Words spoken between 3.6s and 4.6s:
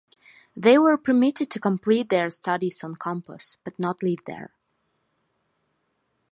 but not live there.